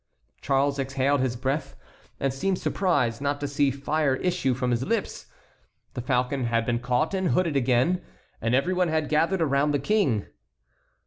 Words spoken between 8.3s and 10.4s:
and every one had gathered around the King.